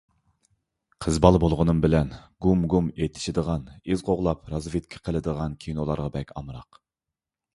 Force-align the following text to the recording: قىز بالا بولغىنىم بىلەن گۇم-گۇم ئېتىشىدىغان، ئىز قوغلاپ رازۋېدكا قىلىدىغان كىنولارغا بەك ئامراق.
قىز 1.05 1.19
بالا 1.25 1.41
بولغىنىم 1.43 1.81
بىلەن 1.83 2.09
گۇم-گۇم 2.45 2.87
ئېتىشىدىغان، 3.03 3.67
ئىز 3.91 4.03
قوغلاپ 4.09 4.49
رازۋېدكا 4.55 5.03
قىلىدىغان 5.09 5.59
كىنولارغا 5.67 6.09
بەك 6.19 6.33
ئامراق. 6.41 6.81